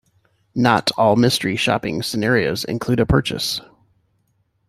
[0.55, 3.61] Not all mystery shopping scenarios include a purchase.